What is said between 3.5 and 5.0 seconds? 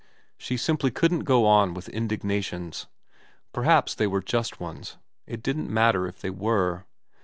Perhaps they were just ones.